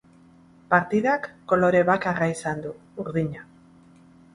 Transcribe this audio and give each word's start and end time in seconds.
Partidak 0.73 1.29
kolore 1.53 1.85
bakarra 1.93 2.33
izan 2.37 2.67
du, 2.67 2.77
urdina. 3.05 3.51